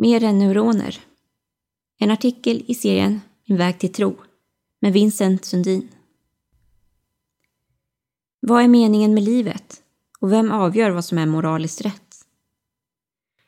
[0.00, 1.00] Mer än neuroner.
[1.98, 4.16] En artikel i serien Min väg till tro
[4.80, 5.88] med Vincent Sundin.
[8.40, 9.82] Vad är meningen med livet?
[10.20, 12.26] Och vem avgör vad som är moraliskt rätt?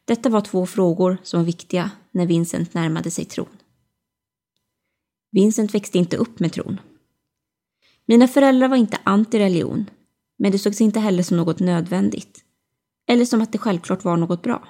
[0.04, 3.56] Detta var två frågor som var viktiga när Vincent närmade sig tron.
[5.30, 6.80] Vincent växte inte upp med tron.
[8.04, 9.90] Mina föräldrar var inte anti-religion,
[10.36, 12.44] men det sågs inte heller som något nödvändigt,
[13.06, 14.68] eller som att det självklart var något bra.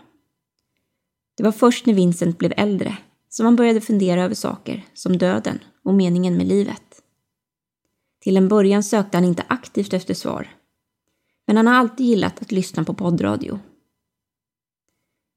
[1.40, 5.58] Det var först när Vincent blev äldre som han började fundera över saker som döden
[5.82, 7.02] och meningen med livet.
[8.20, 10.56] Till en början sökte han inte aktivt efter svar,
[11.46, 13.58] men han har alltid gillat att lyssna på poddradio.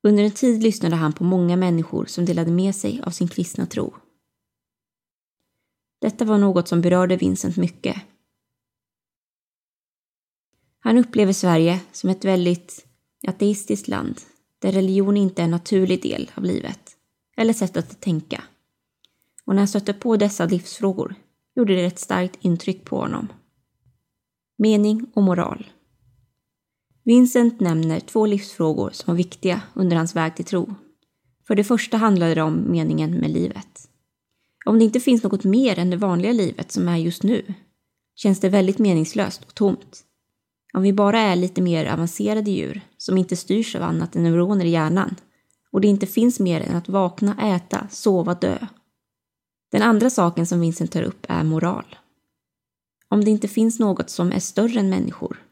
[0.03, 3.65] Under en tid lyssnade han på många människor som delade med sig av sin kristna
[3.65, 3.95] tro.
[6.01, 8.01] Detta var något som berörde Vincent mycket.
[10.79, 12.85] Han upplever Sverige som ett väldigt
[13.27, 14.21] ateistiskt land
[14.63, 16.97] där religion inte är en naturlig del av livet
[17.37, 18.43] eller sättet att tänka.
[19.45, 21.15] Och när han stötte på dessa livsfrågor
[21.55, 23.27] gjorde det ett starkt intryck på honom.
[24.57, 25.67] Mening och moral.
[27.03, 30.75] Vincent nämner två livsfrågor som var viktiga under hans väg till tro.
[31.47, 33.89] För det första handlade det om meningen med livet.
[34.65, 37.53] Om det inte finns något mer än det vanliga livet som är just nu
[38.15, 40.03] känns det väldigt meningslöst och tomt.
[40.73, 44.65] Om vi bara är lite mer avancerade djur som inte styrs av annat än neuroner
[44.65, 45.15] i hjärnan
[45.71, 48.57] och det inte finns mer än att vakna, äta, sova, dö.
[49.71, 51.95] Den andra saken som Vincent tar upp är moral.
[53.09, 55.43] Om det inte finns något som är större än människor,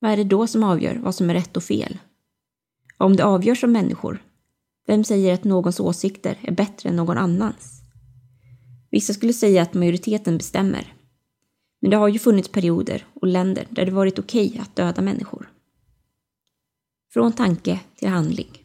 [0.00, 1.98] vad är det då som avgör vad som är rätt och fel?
[2.98, 4.22] Om det avgörs av människor,
[4.86, 7.80] vem säger att någons åsikter är bättre än någon annans?
[8.90, 10.94] Vissa skulle säga att majoriteten bestämmer.
[11.80, 15.02] Men det har ju funnits perioder och länder där det varit okej okay att döda
[15.02, 15.53] människor.
[17.14, 18.64] Från tanke till handling.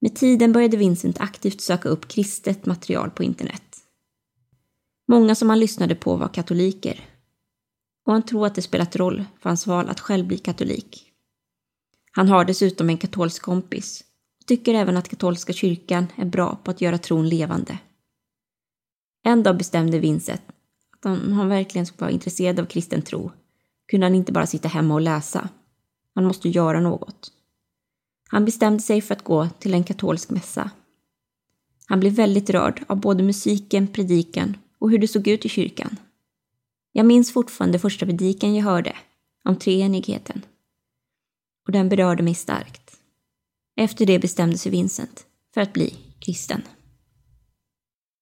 [0.00, 3.62] Med tiden började Vincent aktivt söka upp kristet material på internet.
[5.08, 7.04] Många som han lyssnade på var katoliker
[8.04, 11.12] och han tror att det spelat roll för hans val att själv bli katolik.
[12.12, 14.04] Han har dessutom en katolsk kompis
[14.40, 17.78] och tycker även att katolska kyrkan är bra på att göra tron levande.
[19.24, 20.42] En dag bestämde Vincent
[20.92, 23.32] att om han verkligen skulle vara intresserad av kristen tro
[23.88, 25.48] kunde han inte bara sitta hemma och läsa.
[26.14, 27.32] Han måste göra något.
[28.28, 30.70] Han bestämde sig för att gå till en katolsk mässa.
[31.86, 35.96] Han blev väldigt rörd av både musiken, predikan och hur det såg ut i kyrkan.
[36.92, 38.96] Jag minns fortfarande första predikan jag hörde
[39.44, 40.42] om treenigheten.
[41.66, 43.00] Och den berörde mig starkt.
[43.76, 46.62] Efter det bestämde sig Vincent för att bli kristen.